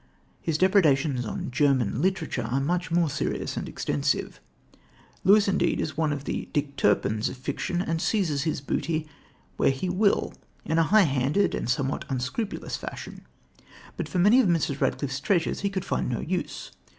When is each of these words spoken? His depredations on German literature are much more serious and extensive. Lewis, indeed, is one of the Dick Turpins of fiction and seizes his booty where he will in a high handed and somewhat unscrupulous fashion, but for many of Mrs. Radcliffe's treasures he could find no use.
His 0.41 0.57
depredations 0.57 1.27
on 1.27 1.51
German 1.51 2.01
literature 2.01 2.41
are 2.41 2.59
much 2.59 2.89
more 2.89 3.07
serious 3.07 3.55
and 3.55 3.69
extensive. 3.69 4.39
Lewis, 5.23 5.47
indeed, 5.47 5.79
is 5.79 5.95
one 5.95 6.11
of 6.11 6.23
the 6.23 6.49
Dick 6.53 6.75
Turpins 6.75 7.29
of 7.29 7.37
fiction 7.37 7.83
and 7.83 8.01
seizes 8.01 8.41
his 8.41 8.61
booty 8.61 9.07
where 9.57 9.69
he 9.69 9.89
will 9.89 10.33
in 10.65 10.79
a 10.79 10.83
high 10.89 11.01
handed 11.03 11.53
and 11.53 11.69
somewhat 11.69 12.05
unscrupulous 12.09 12.75
fashion, 12.77 13.27
but 13.95 14.09
for 14.09 14.17
many 14.17 14.39
of 14.41 14.47
Mrs. 14.47 14.81
Radcliffe's 14.81 15.19
treasures 15.19 15.59
he 15.61 15.69
could 15.69 15.85
find 15.85 16.09
no 16.09 16.19
use. 16.21 16.71